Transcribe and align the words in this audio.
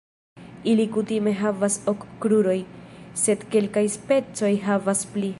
Ili 0.71 0.85
kutime 0.95 1.33
havas 1.41 1.75
ok 1.91 2.07
kruroj, 2.23 2.57
sed 3.25 3.43
kelkaj 3.57 3.87
specoj 3.97 4.53
havas 4.69 5.05
pli. 5.13 5.29